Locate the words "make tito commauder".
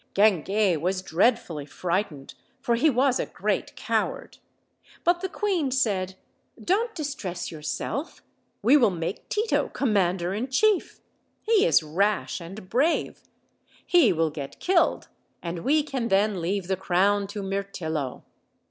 8.89-10.33